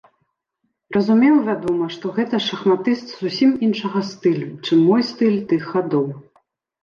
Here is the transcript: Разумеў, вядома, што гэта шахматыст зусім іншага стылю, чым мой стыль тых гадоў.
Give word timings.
Разумеў, 0.95 1.35
вядома, 1.49 1.89
што 1.95 2.05
гэта 2.15 2.39
шахматыст 2.45 3.07
зусім 3.25 3.51
іншага 3.67 3.99
стылю, 4.09 4.49
чым 4.65 4.77
мой 4.87 5.01
стыль 5.11 5.39
тых 5.53 5.61
гадоў. 5.75 6.05